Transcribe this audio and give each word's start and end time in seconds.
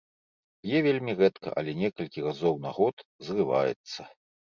П'е 0.61 0.77
вельмі 0.85 1.13
рэдка, 1.19 1.51
але 1.61 1.75
некалькі 1.81 2.23
разоў 2.29 2.57
на 2.65 2.71
год 2.79 3.05
зрываецца. 3.29 4.01